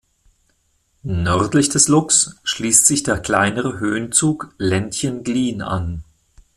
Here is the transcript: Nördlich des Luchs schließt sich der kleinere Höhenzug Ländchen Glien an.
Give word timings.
Nördlich 1.03 1.69
des 1.69 1.87
Luchs 1.87 2.35
schließt 2.43 2.87
sich 2.87 3.03
der 3.03 3.19
kleinere 3.19 3.77
Höhenzug 3.79 4.49
Ländchen 4.57 5.23
Glien 5.23 5.61
an. 5.61 6.03